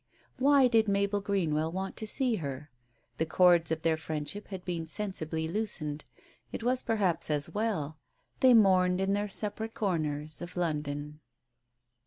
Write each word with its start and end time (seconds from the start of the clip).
Why 0.39 0.67
did 0.67 0.87
Mabel 0.87 1.21
Green 1.21 1.53
well 1.53 1.71
want 1.71 1.95
to 1.97 2.07
see 2.07 2.37
her? 2.37 2.71
The 3.19 3.25
cords 3.27 3.69
of 3.71 3.83
their 3.83 3.97
friend 3.97 4.27
ship 4.27 4.47
had 4.47 4.65
been 4.65 4.87
sensibly 4.87 5.47
loosened. 5.47 6.05
It 6.51 6.63
was 6.63 6.81
perhaps 6.81 7.29
as 7.29 7.51
well. 7.53 7.99
They 8.39 8.55
mourned 8.55 8.99
in 8.99 9.13
their 9.13 9.29
separate 9.29 9.75
corners— 9.75 10.41
of 10.41 10.57
London. 10.57 11.19